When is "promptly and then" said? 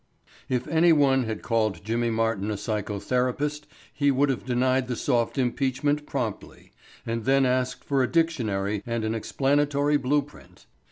6.07-7.45